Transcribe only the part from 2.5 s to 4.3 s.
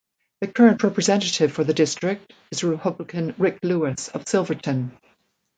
Republican Rick Lewis of